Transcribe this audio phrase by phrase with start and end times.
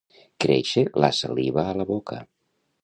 [0.45, 2.23] Créixer la saliva a la boca.